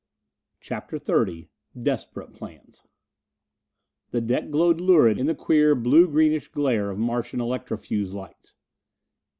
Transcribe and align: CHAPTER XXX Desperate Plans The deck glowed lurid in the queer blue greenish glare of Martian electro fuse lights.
CHAPTER 0.61 0.97
XXX 0.97 1.47
Desperate 1.79 2.33
Plans 2.33 2.85
The 4.09 4.19
deck 4.19 4.49
glowed 4.49 4.81
lurid 4.81 5.19
in 5.19 5.27
the 5.27 5.35
queer 5.35 5.75
blue 5.75 6.07
greenish 6.07 6.47
glare 6.47 6.89
of 6.89 6.97
Martian 6.97 7.39
electro 7.39 7.77
fuse 7.77 8.11
lights. 8.11 8.55